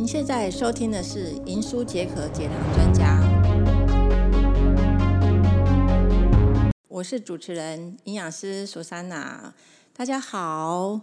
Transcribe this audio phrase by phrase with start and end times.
[0.00, 3.20] 您现在收听的是银书解渴解糖专家，
[6.88, 9.52] 我是主持人营养师苏珊娜。
[9.94, 11.02] 大家好，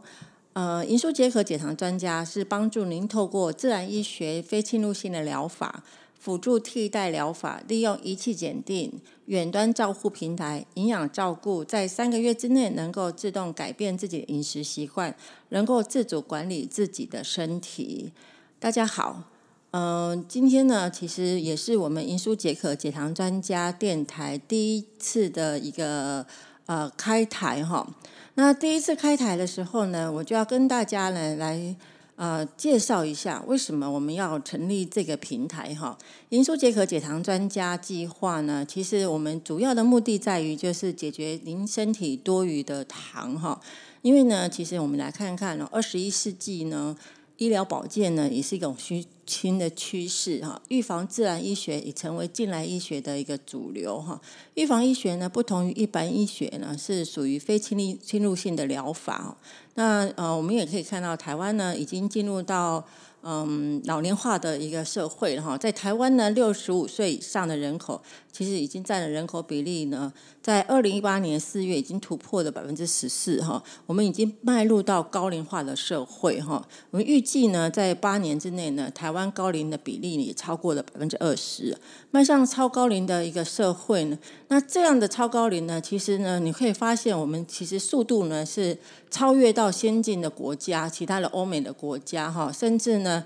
[0.54, 5.84] 呃，银书解渴解糖专家是帮助您透过自然医学非侵入性的疗法。
[6.20, 8.92] 辅助替代疗法，利用仪器检定、
[9.28, 15.16] 远端照护平台、营养照顾，在三个月之内能够自动改变自己的饮食习惯，
[15.50, 18.12] 能够自主管理自己的身体。
[18.60, 19.22] 大家好，
[19.70, 26.26] 嗯，今天呢，其实也是我们银舒解渴解糖专家电台第一次的一个
[26.66, 27.88] 呃开台哈。
[28.34, 31.76] 那第一次开台的时候呢，我就要跟大家呢来。
[32.16, 35.96] 呃，介绍一下为什么我们要成立这个平台哈？
[36.30, 38.66] 银舒解渴解糖专家计划呢？
[38.66, 43.62] 其实我们主要的目的在于就是解决您身体多余的糖哈。
[44.02, 46.98] 因为呢，其实我们来看看哦，二十一世纪呢。
[47.38, 50.62] 医疗保健呢，也是一种新新的趋势哈。
[50.70, 54.20] 预防自然医学已成为近来医学的一个主流哈。
[54.56, 59.38] 预防医学呢，不同于一般医学呢，是属于非侵入侵入性的疗法。
[59.76, 62.86] 那呃，我们也可以看到，台湾呢，已经进入到。
[63.24, 68.02] 嗯，老年化的一个社会了哈，在台湾呢，六十五岁以上的人口
[68.38, 76.64] 其实已经占了人口比例呢，在二零一八年四月已经突破了百分之十四哈，我们已经迈入到高龄化的社会哈。
[76.92, 81.76] 我们预计呢，在八年之内呢，台湾高龄的比例也超过了百分之二十，
[82.12, 84.20] 迈向超高龄的一个社会呢。
[84.50, 88.78] 那这样的超高龄呢，其实呢，你可以发现我们其实速度呢是
[89.10, 93.26] 超越到先进的国家，其他的欧美的国家哈，甚至呢。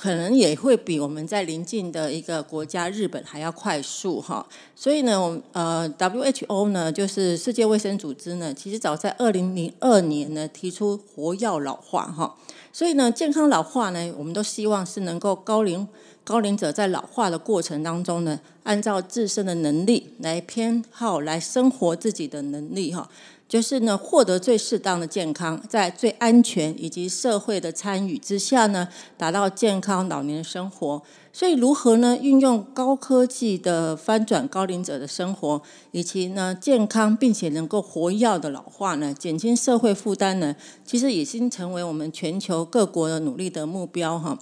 [0.00, 4.46] 可能也会比我们在邻近的一个国家日本还要快速哈，
[4.76, 12.36] 所以呢，我呃 WHO 呢，就是世界卫生组织呢，其实早在二零零二年呢提出活药老化哈，
[12.72, 15.88] 所以呢，健康老化呢，我们都希望是能够高龄
[16.22, 23.10] 高龄者在老化的过程当中呢，按照自身的能力来偏好来生活自己的能力哈。
[23.48, 28.86] 就是呢，获得最适当的健康，在最安全以及社会的参与之下呢，
[29.16, 31.02] 达到健康老年生活。
[31.32, 40.54] 所以，如何呢，运用高科技的翻转高龄者的生活，以及呢，健康并且能够活跃的老化呢，减轻社会负担呢？
[40.84, 44.38] 其实已经成为我们全球各国的努力的目标哈。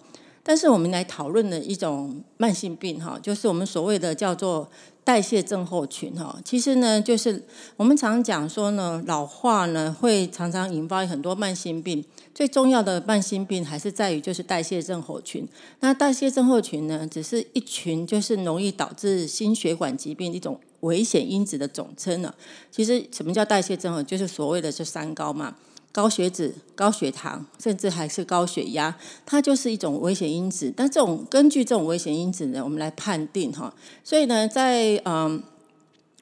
[0.47, 4.69] 但是，我们来讨论的一种慢性病哈，就是我们所谓的叫做。
[5.07, 7.41] 代谢症候群哈，其实呢，就是
[7.77, 12.05] 我们常讲说呢，老化呢会常常引发很多慢性病。
[12.35, 15.47] 最重要的慢性病还是在于就是代谢症候群。
[15.79, 22.35] 那代谢症候群呢，只是一群就是容易导致心血管疾病一种危险因子的总称呢。
[22.73, 25.55] 其实什么叫代谢症候就是所谓的这三高嘛。
[25.97, 30.71] 高血脂、高血糖，甚至还是高血压，它就是一种危险因子。
[30.77, 33.73] 但这种根据这种危险因子呢，我们来判定哈。
[34.05, 35.43] 所以呢，在嗯。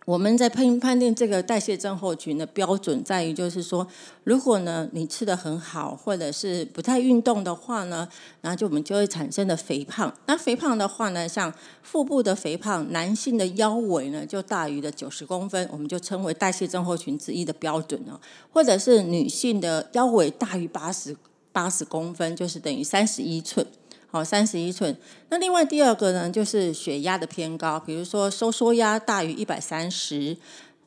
[0.05, 3.87] 我们在判判定这个代谢症候群的标准在于，就是说，
[4.23, 8.07] 如果呢你吃的很好，或者是不太运动的话呢，
[8.43, 10.15] 然后就我们就会产生的肥胖。
[10.27, 18.21] 那肥胖的话呢，像腹部的肥胖，男性的腰围呢就大于的九十公分，我们就称为代谢症候群之一的标准哦。
[18.53, 21.17] 或者是女性的腰围大于八十
[21.51, 23.67] 八十公分，就是等于三十一寸。
[24.15, 24.97] 好，三十一寸。
[25.29, 30.37] 那另外第二个呢，就是血压的偏高，比如说收缩压大于一百三十。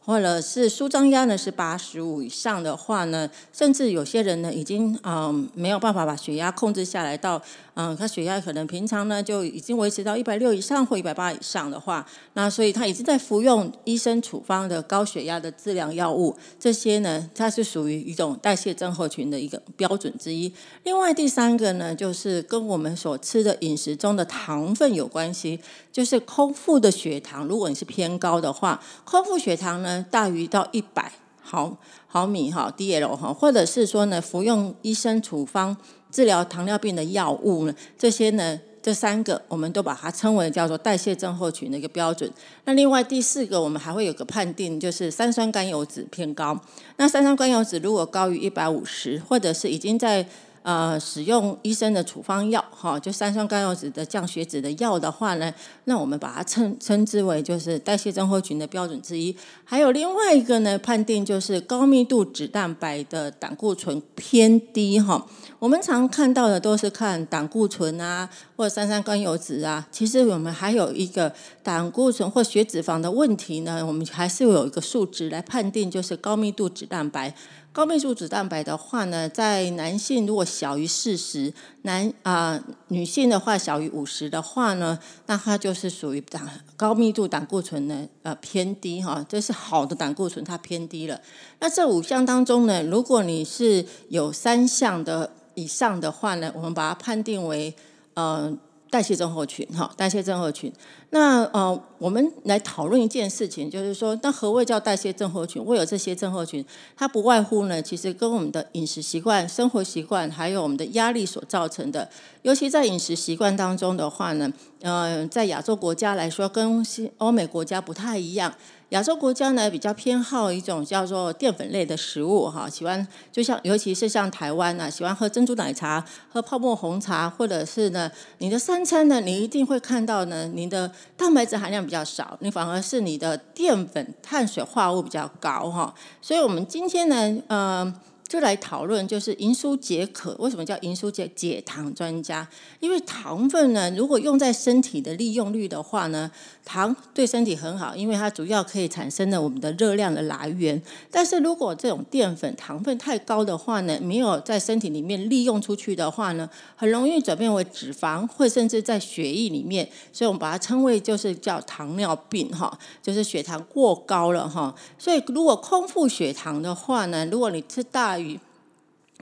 [0.08, 7.42] 或者是舒张压呢是八十五以上的话呢，甚至有些人呢已经嗯没有办法把血压控制下来到
[7.74, 20.50] 嗯他血压可能平常呢就已经维持到一百六以上或一百八以上的话，那所以他已经在服用医生处方的高血压的治疗药物，这些呢它是属于一种代谢症候群的一个标准之一。
[20.84, 25.60] 另外第三个呢就是跟我们所吃的饮食中的糖分有关系，
[25.92, 29.97] 就是空腹的血糖，如果你是偏高的话，空腹血糖呢。
[30.04, 31.78] 大于到一百毫
[32.08, 35.76] 毫米哈，DL 哈，或者是说呢，服用医生处方
[36.12, 42.30] 治疗糖尿病的药物呢，这些呢，这三个我们都把它称为叫做代谢症候群的一个标准。
[42.66, 46.60] 那另外第四个，我们还会有个判定，就是三酸甘油脂偏高。
[46.98, 50.28] 那三酸甘油脂如果高于一百五十，或者是已经在
[50.68, 55.54] 呃，使用医生的处方药，哈，就三酸甘油酯的降血脂的药的话呢，
[55.86, 59.34] 那我们把它称称之为就是代谢症候群的标准之一。
[59.64, 65.26] 还有另外一个呢，判定就是高密度脂蛋白的胆固醇偏低，哈。
[65.58, 69.88] 我们常看到的都是看胆固醇啊，或者三酸甘油酯啊。
[69.90, 77.34] 其实我们还有一个胆固醇或血脂肪的问题呢，我们还是有一个数值来判定，就是高密度脂蛋白。
[77.78, 81.54] 高密度脂蛋白的话呢，在男性如果小于四十，
[81.84, 84.98] 男啊女性的话小于五十的话呢，
[85.28, 86.42] 那它就是属于胆
[86.76, 91.22] 高密度胆固醇呢呃偏低哈，这是好的胆固醇它偏低了。
[91.60, 97.76] 那这五项当中呢，如果你是有三项的以上的话呢，我们把它判定为
[98.16, 98.58] 呃。
[98.90, 100.72] 代谢症候群，哈，代谢症候群。
[101.10, 105.64] 那呃，我们来讨论一件事情，就是说，那何谓叫代谢症候群？
[105.64, 112.10] 会有这些症候群，它不外乎呢，其实跟我们的饮食习惯、生活习惯，还有我们的压力所造成的。
[112.42, 114.52] 尤其在饮食习惯当中的话呢，
[114.82, 118.54] 呃，在亚洲国家来说，跟西欧美国家不太一样。
[118.90, 135.94] 亚洲国家呢比较偏好一种叫做淀粉类的食物哈，喜欢就像尤其是像台湾呢，喜欢喝珍珠奶茶、喝泡沫红茶，或者是呢，你的三餐呢，你一定会看到呢，你的蛋白质含量比较少，你反而是你的淀粉、碳水化合物比较高哈。
[136.22, 137.94] 所以我们今天呢，嗯。
[138.28, 140.36] 就来讨论，就是银酥解渴。
[140.40, 142.48] 为什么叫银酥解解糖专家？
[142.82, 146.30] 因为糖分呢，如果用在身体的利用率的话呢，
[146.66, 150.82] 糖对身体很好，因为它主要可以产生了我们的热量的来源。
[151.10, 159.88] 但是如果这种淀粉糖分太高的话呢，没有在身体里面利用出去的话呢，很容易转变为脂肪，或甚至在血液里面。
[160.12, 164.76] 所以我们把它称为就是叫糖尿病哈，就是血糖过高了哈。
[164.98, 168.40] 所以如果空腹血糖的话呢，如果你吃大大于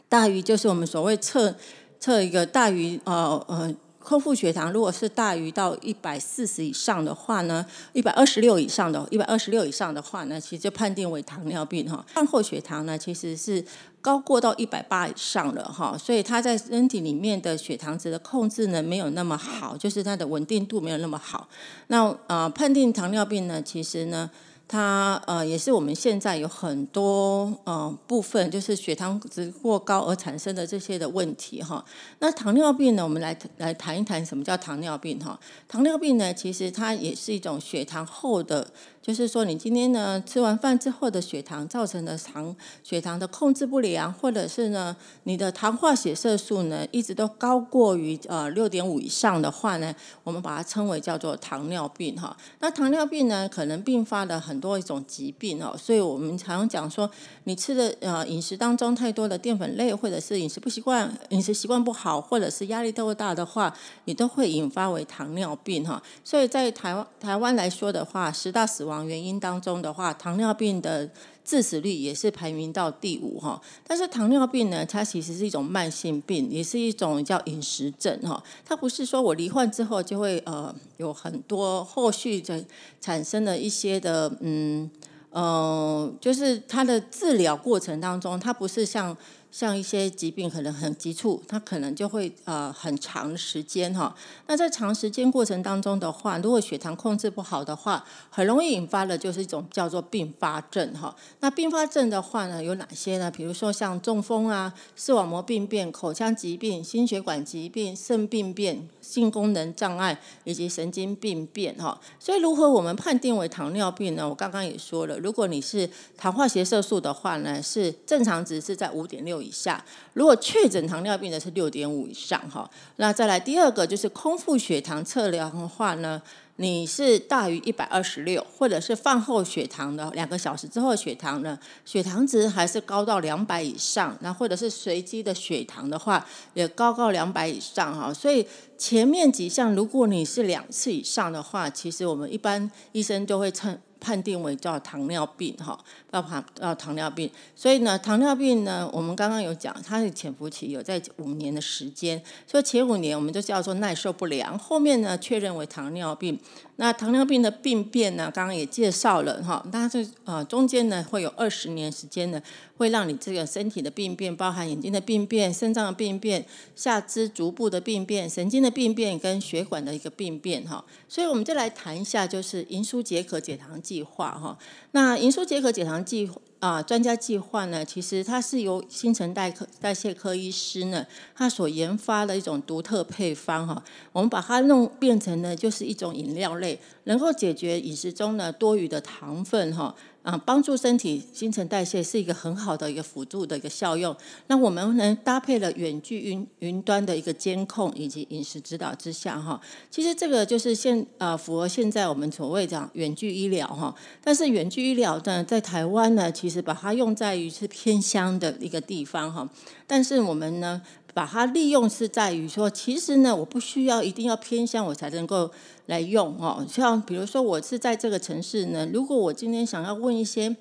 [0.08, 1.54] 大于就是我们所谓测
[2.00, 12.06] 测一个大于呃呃空腹血糖，如果是大于到一百四十以上的话呢，一百二十六以上的，一百二十六以上的话呢，其实就判定为糖尿病哈。
[12.14, 13.66] 饭后血糖呢，其实是
[14.00, 21.50] 高过到一百八以上了哈，所以它在身体里面的血糖值的控制呢，没有那么好，就是它的稳定度没有那么好。
[21.88, 24.30] 那呃，判定糖尿病呢，其实呢。
[24.68, 31.84] 它呃也是我们现在有很多呃部分，就是血糖值过高而产生的这些的问题哈。
[32.20, 35.40] 那糖尿病呢，我们来来谈一谈什么叫糖尿病哈。
[35.68, 38.68] 糖尿病呢，其实它也是一种血糖后的。
[39.06, 52.36] 就是说，你今天呢吃完饭之后的血糖造成的糖血糖的控制不良，或者是呢你的糖化血色素呢一直都高过于呃六点五以上的话呢，我们把它称为叫做糖尿病哈。
[52.62, 57.12] 那糖尿病呢可能并发的很很多一种疾病哦，所以我们常讲说，
[57.44, 63.76] 你吃的呃饮食当中太多的淀粉类，或者是饮食不习惯、饮食习惯不好，或者是压力太大的话，
[64.06, 66.02] 你都会引发为糖尿病哈。
[66.24, 69.06] 所以在台湾台湾来说的话，十大死亡。
[69.06, 71.10] 原因当中的话，糖尿病的
[71.46, 73.62] 致死率也是排名到第五哈。
[73.88, 78.44] 但是糖尿病呢，它其实是一种慢性病，也是一种叫饮食症哈。
[78.66, 82.66] 它不是说我罹患之后就会呃有很多后续的
[83.00, 84.90] 产生的一些的嗯
[85.30, 89.16] 呃，就是它的治疗过程当中，它不是像。
[89.56, 94.14] 像一些疾病可能很急促，它可能就会呃很长时间哈。
[94.48, 101.16] 那在长时间过程当中的话，如果血糖控制不好的话，很容易引发的就是一种叫做并发症哈。
[101.40, 103.32] 那并发症的话呢，有哪些呢？
[103.32, 111.98] 比如说像中风啊、视网膜病变、口腔疾病、心血管疾病、肾病变、性功能障碍以及神经病变哈。
[112.20, 114.28] 所以如何我们判定为糖尿病呢？
[114.28, 119.45] 我刚刚也说了，如果你是糖化血色素的话呢，是正常值是在五点六。
[119.46, 119.84] 以下，
[120.14, 126.22] 如果确诊糖尿病的是六点五以上哈，那再来第二个就是空腹血糖测量的话呢，
[126.56, 138.46] 你是大于一百二十六，或者是饭后血糖的两个小时之后血糖呢，血糖值还是高到两百以上，那或者是随机的血糖的话也高到两百以上哈，所以
[138.78, 143.78] 前面几项如果你是两次以上的话，其实我们一般医生就会称。
[144.00, 145.78] 判定为叫糖尿病哈，
[146.12, 156.40] 要糖要糖尿病，所以呢，糖尿病呢，我们刚刚有讲，它的潜伏期有在五年的时间，所以前五年我们就叫做耐受不良，后面呢确认为糖尿病。
[156.78, 158.30] 那糖尿病的病变呢？
[158.36, 162.42] 刚刚也介绍了哈，但是呃中间呢会有二十年时间呢，
[162.76, 170.84] 会让你这个身体的病变，包含眼睛的病变、肾脏的病变、下肢足部的病变、神经的病变跟血管的一个病变哈。
[171.08, 174.58] 所以我们就来谈一下，就是银舒解渴解糖计划哈。
[174.92, 183.84] 那银舒解渴解糖计啊，专家计划呢，其实它是由新陈代科代谢科医师呢，他所研发的一种独特配方哈。
[184.12, 186.80] 我们把它弄变成呢，就是一种饮料类。
[187.06, 189.96] 能够解决饮食中呢多余的糖分哈。
[190.26, 194.18] 啊，帮助身体新陈代谢是一个很好的一个辅助的一个效用。
[194.48, 203.94] 那我们能搭配了远距云云端的一个监控以及饮食指导之下，哈，其实这个就是现呃符合现在我们所谓讲远距医疗哈。
[204.24, 209.48] 但是远距医疗呢，在台湾呢，其实把它用在于是偏乡的一个地方哈。
[209.86, 210.82] 但是我们呢。
[211.16, 215.50] 把它利用是在于说，其实呢，我不需要一定要偏向我才能够
[215.86, 216.64] 来用哦。
[216.70, 220.56] 像比如说，我是在这个城市呢，如果我今天想要问一些。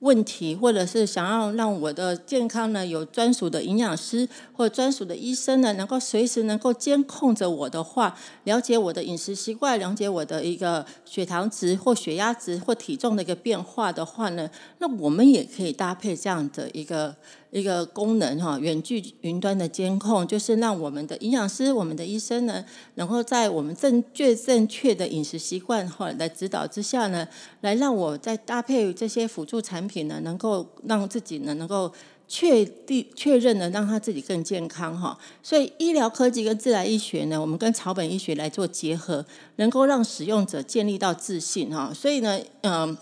[0.00, 14.48] 问题，或者是想要让我的健康呢有专属的营养师或专属的医生呢，能够随时能够监控着我的话，了解我的饮食习惯，了解我的一个血糖值或血压值或体重的一个变化的话呢，
[14.78, 17.14] 那我们也可以搭配这样的一个
[17.50, 22.64] 一个功能哈，远距云端的监控，就是让我们的营养师、我们的医生呢，
[22.94, 27.26] 能够在我们正确正确的饮食习惯哈来指导之下呢，
[27.62, 30.06] 来让我在搭配这些辅助产品。
[30.06, 31.92] 呢，能够让自己呢，能够
[32.28, 35.18] 确定确认呢，让他自己更健康哈。
[35.42, 39.26] 所以医疗科技跟自然医学呢，我们跟草本医学来做结合，
[39.56, 41.92] 能够让使用者建立到自信哈。
[41.92, 42.96] 所以呢，嗯。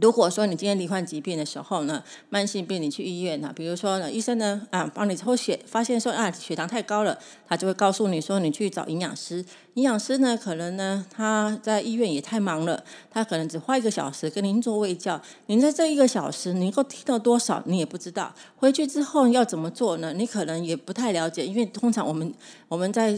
[0.00, 9.44] 如果说你今天罹患疾病的时候呢，慢性病你去医院呢，比如说呢，医生呢啊帮你抽血，发现说啊血糖太高了，他就会告诉你说你去找营养师。
[9.74, 20.12] 营养师呢可能呢他在医院也太忙了，他可能只花一个小时跟您做胃教，您在这一个小时能够听到多少你也不知道，回去之后要怎么做呢？
[20.12, 22.32] 你可能也不太了解，因为通常我们
[22.68, 23.16] 我们在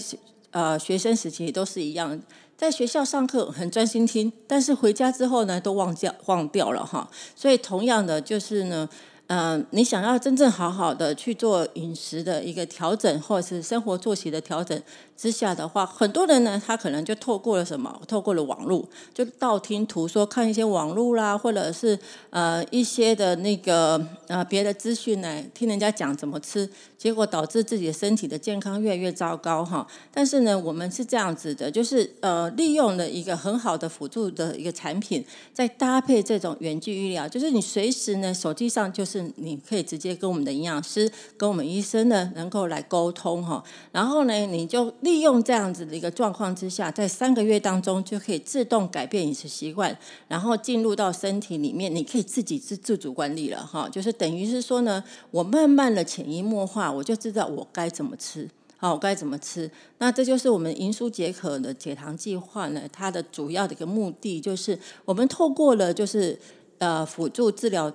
[0.51, 2.21] 呃学生时期都是一样。
[2.57, 7.09] 在学校上课很专心听，但是回家之后呢，都忘掉忘掉了哈。
[7.35, 8.89] 所以同样的就是呢。
[9.33, 14.83] 嗯，你想要真正好好的去做饮食的一个调整，或者是生活作息的调整
[15.21, 18.01] 之下的话，很多人呢，他可能就透过了什么？
[18.09, 21.99] 透过了网络，就道听途说，看一些网络啦，或者是
[22.31, 29.87] 呃一些的那个呃别的资讯呢，听人家讲怎么吃，结果导致自己的身体的健康越来越糟糕哈。
[30.11, 35.23] 但是呢，我们是这样子的，就是呃利用了一个很好的辅助的一个产品，
[35.53, 39.31] 再搭配这种远距医疗，就是你随时呢手机上就是。
[39.37, 43.63] 你可以直接跟我们的营养师、跟我们医生呢，能够来沟通哈。
[43.91, 49.97] 然后呢，你就利用这样子的一个状况之下，在三个月当中就可以自动改变饮食习惯，
[50.29, 53.89] 然后进入到身体里面，你可以自己自自主管理了哈。
[53.89, 55.03] 就是等于是说呢，
[55.33, 59.69] 我慢慢的潜移默化，我就知道我该怎么吃，好，我该怎么吃。
[59.99, 66.39] 那这就是我们银舒解渴的解糖计划呢，它的主要的一个目的就是我们透过了就是
[66.79, 67.93] 呃辅助治疗。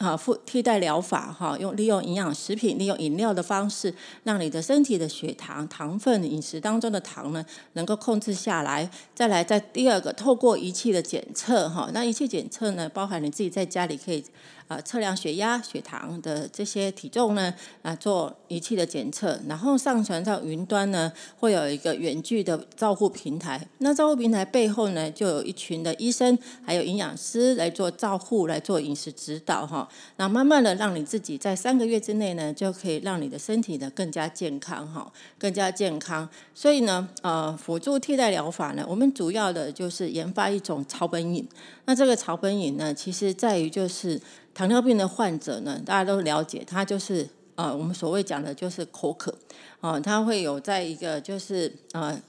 [0.00, 8.90] 啊，替替代疗法哈，用利用营养食品、利用饮料的方式，让你的身体的血糖、糖分、饮食当中的糖呢，能够控制下来。
[9.14, 14.24] 再来，在第二个，透过仪器的检测哈，那仪器检测呢，包含你自己在家里可以。
[14.70, 23.60] 啊，测量血压、血糖的这些体重呢，啊，做仪器的检测，然后上传到云端呢，会有一个远距的照护平台。
[23.78, 29.88] 那照护平台背后呢，就有一群的医生，还有营养师来做照护，来做饮食指导哈。
[30.18, 36.28] 那慢慢的，让你自己在三个月之内呢，就可以让你的身体呢更加健康哈，更加健康。
[36.54, 41.44] 所以呢，呃，辅助替代疗法呢，我们主要的就是研发一种草本饮。
[41.86, 44.20] 那这个草本饮呢，其实在于就是
[44.60, 49.34] 糖尿病的患者呢，大家都了解，他就是呃，我们所谓讲的就是口渴，
[49.80, 52.20] 啊，他会有在一个就是呃。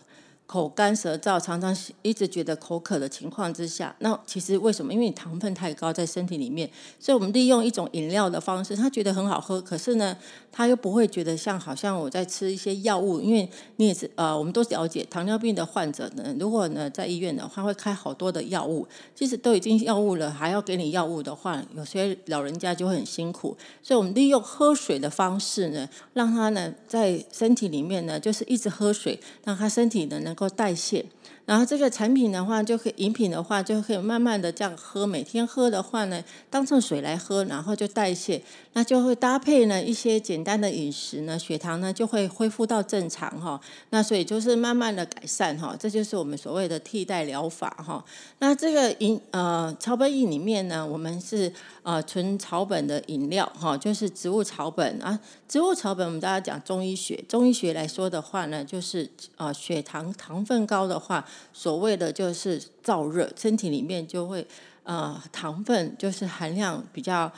[0.51, 4.93] 口干舌燥，常常一直觉得口渴的情况之下，那其实为什么？
[4.93, 10.17] 因为你糖分太高在身体里面，所以我们利用一种饮料的方式，他觉得很好喝，可是呢，
[10.51, 30.36] 他又不会觉得像好像我在吃一些药物，因为你也是呃，我们都了解糖尿病的患者呢，如果呢在医院的话会开好多的药物，其实都已经药物了，还要给你药物的话，有些老人家就会很辛苦，所以我们利用喝水的方式呢，让他呢在身体里面呢，就是一直喝水，让他身体呢能。
[30.41, 31.05] 和代谢。
[31.51, 35.05] 然后这个产品的话，就可以饮品的话，就可以慢慢的这样喝。
[35.05, 38.41] 每天喝的话呢，当成水来喝，然后就代谢，
[38.72, 43.60] 那就会搭配呢一些简单的饮食呢，血糖呢就会恢复到正常哈。
[43.89, 48.01] 那所以就是慢慢的改善哈，这就是我们所谓的替代疗法哈。
[48.39, 51.51] 那这个饮呃草本饮里面呢，我们是
[51.84, 55.20] 呃纯草本的饮料哈，就是植物草本啊。
[55.50, 61.27] 植物草本我们大家讲中医学，中医学来说的话呢，就是呃血糖糖分高的话。
[61.53, 64.45] 所谓的就是燥热，身体里面就会
[64.83, 67.31] 呃糖分就是含量比较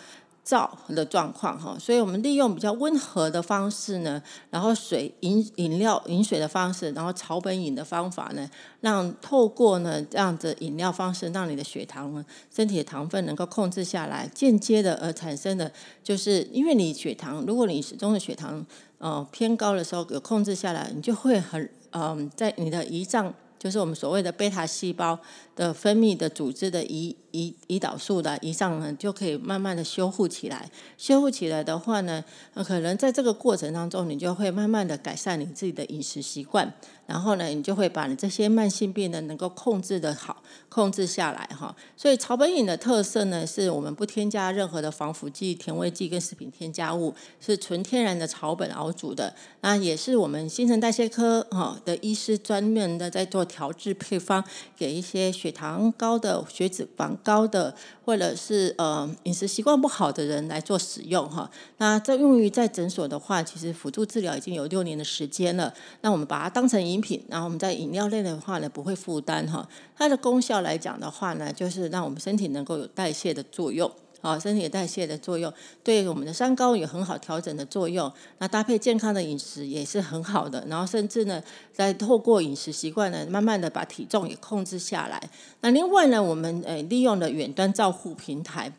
[0.45, 8.50] 燥的状况哈，所以我们利用比较温和的方式呢，然后水饮饮料饮水的方式，然后草本饮的方法呢，
[8.81, 15.72] 让透过呢这样的饮料方式，让你的血糖呢身体的糖分能够控制下来，间接的而产生的
[16.03, 18.65] 就是因为你血糖，如果你始终的血糖
[18.98, 23.33] 呃偏高的时候有控制下来，你就会很嗯在你的胰脏。
[23.63, 25.17] 就是我们所谓的贝塔细胞
[25.55, 30.69] 的分泌的组织的胰胰胰岛素的胰脏呢，就可以慢慢的修复起来。
[30.98, 32.24] 修复起来的话呢，
[32.65, 36.74] 可能在这个过程当中，你就会慢慢的改善你自己的饮食习惯。
[37.05, 41.75] 然后呢，你就会把你这些慢性病呢能够控制的好，控制下来哈。
[41.98, 49.36] 所以草本饮的特色呢，是我们不添加任何的防腐剂、甜味剂跟食品添加物，是纯天然的草本熬煮的。
[49.60, 54.41] 那也是我们新陈代谢科哈的医师专门的在做调制配方，
[54.77, 57.75] 给一些血糖高的、血脂肪高的。
[58.05, 65.73] 或者是呃饮食习惯不好的人来做使用哈，那这用于在诊所的话，其实辅助治疗已经有六年的时间了。
[66.01, 69.65] 那我们把它当成饮品，然后我们在饮料类的话呢，不会负担哈。
[69.95, 73.89] 它的功效来讲的话呢，就是让我们身体能够有代谢的作用。
[74.24, 75.53] 啊，身体代谢的作用，
[75.84, 78.12] 对我们的三高有很好调整的作用。
[78.38, 80.65] 那搭配健康的饮食也是很好的。
[80.70, 85.22] 然后甚至呢，在透过饮食习惯呢，慢慢的把体重也控制下来。
[85.60, 88.72] 那另外呢，我们呃利用了远端照护平台，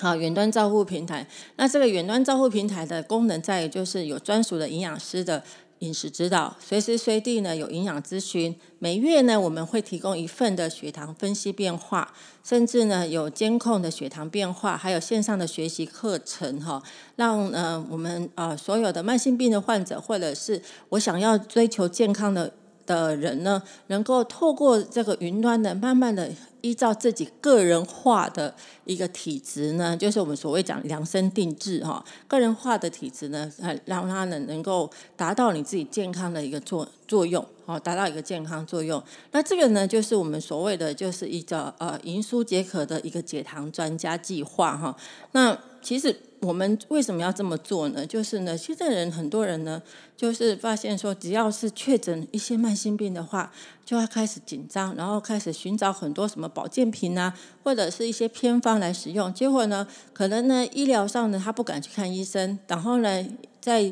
[0.00, 1.28] 好，远端照护平台。
[1.56, 5.44] 那这个远端照护平台的功能在于，就是有专属的营养师的。
[5.84, 12.12] 饮食指导，随时随地呢有营养咨询，每月呢我们会提供一份的血糖分析变化，
[12.42, 16.82] 甚至呢有监控的血糖变化，还有线上的学习课程哈，
[17.16, 22.52] 让呃我们呃所有的慢性病的患者，或者是我想要追求健康的。
[22.86, 39.02] 的人呢，能够透过这个云端的，慢慢的依照自己个人化的一个体质呢，就是我们所谓讲量身定制哈，个人化的体质呢，呃，让他呢能够达到你自己健康的一个作作用，哦，达到一个健康作用。
[39.32, 44.96] 那这个呢，就是我们所谓的就是一个呃银舒解渴的一个解糖专家计划哈。
[45.32, 46.16] 那其实。
[46.40, 48.06] 我们为什么要这么做呢？
[48.06, 49.80] 就是呢，现在人很多人呢，
[50.14, 53.50] 就是发现说，只要是确诊一些慢性病的话，
[53.82, 59.32] 就要开始紧张，然后开始寻找很多什么保健品啊，或者是一些偏方来使用。
[59.32, 63.26] 结果呢，可能呢，医疗上呢，他不敢去看医生，然后呢，
[63.58, 63.90] 在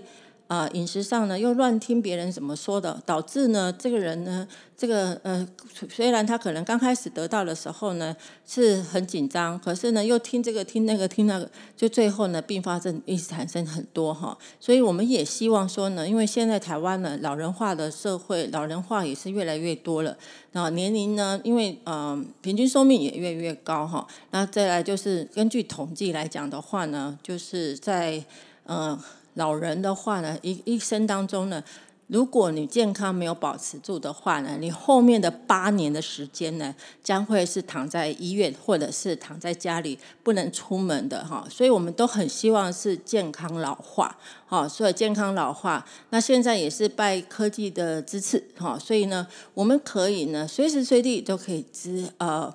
[0.52, 5.49] 啊，饮食上呢又乱听别人怎么说的，导致呢这个人呢，这个呃，
[5.88, 8.15] 虽然他可能刚开始得到的时候呢
[8.47, 14.36] 是很紧张，可是呢又听这个听那个听那个，就最后呢并发症一直产生很多哈。
[14.60, 20.15] 所以我们也希望说呢，因为现在台湾呢老人化的社会，老人化也是越来越多了，
[20.52, 24.06] 然后年龄呢，因为呃平均寿命也越来越高哈。
[24.32, 28.23] 那再来就是根据统计来讲的话呢，就是在
[28.65, 29.02] 呃。
[29.34, 31.62] 老人的话呢，一一生当中呢，
[32.08, 41.47] 如果你健康没有保持住的话呢，你后面的八年的时间呢，将会是躺在医院或者是躺在家里不能出门的哈。
[41.50, 52.54] 所以我们都很希望是健康老化，哈，所以健康老化，那现在也是拜科技的支持，哈，所以呢，我们可以呢，随时随地都可以知呃。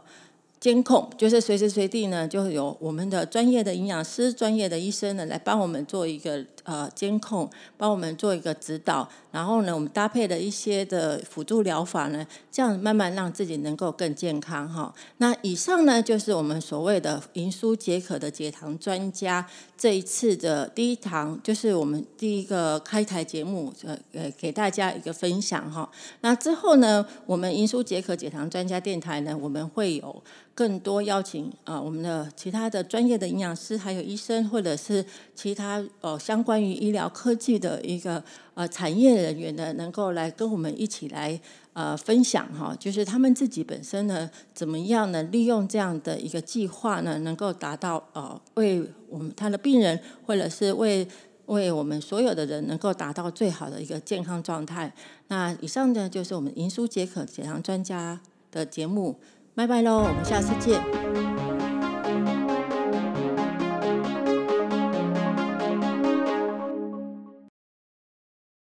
[0.60, 9.08] 监控就是随时随地呢，就有我们的专业的营养师、专业的医生呢，来帮我们做一个呃监控，帮我们做一个指导。
[9.32, 14.94] 然后呢，我们搭配了一些的辅助疗法呢，这样慢慢让自己能够更健康哈。
[15.18, 19.46] 那以上呢，就是我们所谓的银舒解渴的解糖专家
[19.78, 25.90] 这一次的第一堂，就是我们第一个开台节目，呃呃，给大家一个分享哈。
[26.22, 30.24] 那之后呢，我们银舒解渴解糖专家电台呢，我们会有。
[30.58, 38.24] 更多邀请啊，我们的其他的专业的营养师，还有医生，或者是其他呃相关关于医疗科技的一个
[38.56, 41.40] 呃产业人员呢，能够来跟我们一起来
[41.74, 51.08] 呃分享哈，就是他们自己本身呢，怎么样呢，利用这样的一个计划呢，能够达到呃为我们他的病人，或者是为
[51.46, 54.92] 为我们所有的人，能够达到最好的一个健康状态。
[55.28, 59.20] 那以上呢，就是我们银舒解渴解糖专家的节目。
[59.54, 61.47] 拜拜喽，我们下次见。